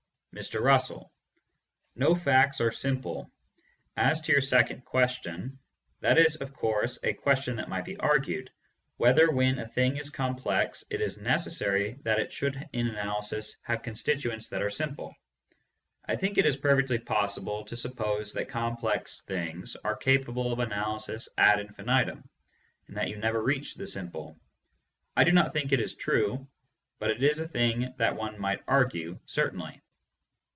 Mr. 0.33 0.61
Russell: 0.61 1.11
No 1.93 2.15
facts 2.15 2.61
are 2.61 2.71
simple. 2.71 3.29
As 3.97 4.21
to 4.21 4.31
your 4.31 4.39
second 4.39 4.85
question, 4.85 5.59
that 5.99 6.17
is, 6.17 6.37
of 6.37 6.53
course, 6.53 6.97
a 7.03 7.11
question 7.11 7.57
that 7.57 7.67
might 7.67 7.83
be 7.83 7.97
argued— 7.97 8.49
whether 8.95 9.29
when 9.29 9.59
a 9.59 9.67
thing 9.67 9.97
is 9.97 10.09
complex 10.09 10.85
it 10.89 11.01
is 11.01 11.17
necessary 11.17 11.97
that 12.03 12.17
it 12.17 12.31
should 12.31 12.55
in 12.71 12.87
analysis 12.87 13.57
have 13.63 13.81
constituents 13.83 14.47
that 14.47 14.61
are 14.61 14.69
simple. 14.69 15.13
I 16.07 16.15
think 16.15 16.37
it 16.37 16.45
is 16.45 16.55
per 16.55 16.81
fectly 16.81 17.05
possible 17.05 17.65
to 17.65 17.75
suppose 17.75 18.31
that 18.31 18.47
complex 18.47 19.23
things 19.23 19.75
are 19.83 19.97
capable 19.97 20.53
of 20.53 20.59
analysis 20.59 21.27
ad 21.37 21.59
infinitum, 21.59 22.23
and 22.87 22.95
that 22.95 23.09
you 23.09 23.17
never 23.17 23.43
reach 23.43 23.75
the 23.75 23.85
simple. 23.85 24.39
I 25.17 25.25
do 25.25 25.33
not 25.33 25.51
think 25.51 25.73
it 25.73 25.81
is 25.81 25.93
true, 25.93 26.47
but 26.99 27.09
it 27.11 27.21
is 27.21 27.41
a 27.41 27.47
thing 27.49 27.93
that 27.97 28.15
one 28.15 28.39
might 28.39 28.63
argue, 28.65 29.19
certainly. 29.25 29.81